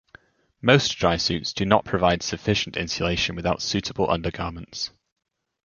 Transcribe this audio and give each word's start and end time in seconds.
Most 0.63 0.97
drysuits 0.97 1.53
do 1.53 1.63
not 1.63 1.85
provide 1.85 2.23
sufficient 2.23 2.75
insulation 2.75 3.35
without 3.35 3.61
suitable 3.61 4.09
undergarments. 4.09 4.89